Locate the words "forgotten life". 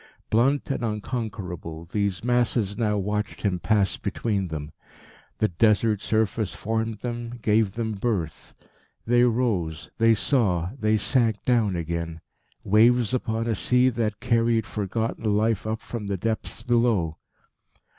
14.65-15.67